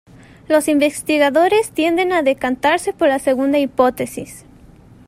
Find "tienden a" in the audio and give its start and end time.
1.69-2.23